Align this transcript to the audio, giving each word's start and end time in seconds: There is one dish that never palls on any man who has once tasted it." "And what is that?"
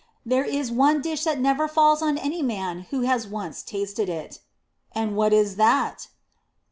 There 0.25 0.43
is 0.43 0.71
one 0.71 0.99
dish 0.99 1.25
that 1.25 1.39
never 1.39 1.67
palls 1.67 2.01
on 2.01 2.17
any 2.17 2.41
man 2.41 2.87
who 2.89 3.01
has 3.01 3.27
once 3.27 3.61
tasted 3.61 4.09
it." 4.09 4.39
"And 4.93 5.15
what 5.15 5.31
is 5.31 5.57
that?" 5.57 6.07